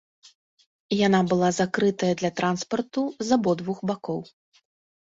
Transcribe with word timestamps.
Яна 1.07 1.19
была 1.33 1.49
закрытая 1.59 2.11
для 2.23 2.33
транспарту 2.41 3.01
з 3.31 3.39
абодвух 3.39 3.77
бакоў. 3.91 4.21